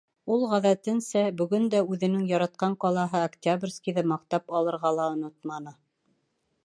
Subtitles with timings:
[0.35, 5.77] Ул, ғәҙәтенсә, бөгөн дә үҙенең яратҡан ҡалаһы Октябрьскийҙы маҡтап алырға ла онотманы.